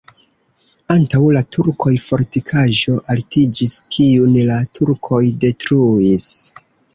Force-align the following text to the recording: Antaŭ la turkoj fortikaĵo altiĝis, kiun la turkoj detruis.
Antaŭ 0.93 1.19
la 1.35 1.43
turkoj 1.55 1.93
fortikaĵo 2.05 2.95
altiĝis, 3.17 3.77
kiun 3.97 4.41
la 4.49 4.57
turkoj 4.79 5.23
detruis. 5.45 6.27